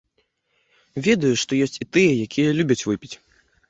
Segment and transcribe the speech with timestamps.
[1.09, 3.15] Ведаю, што ёсць і тыя, якія любяць выпіць.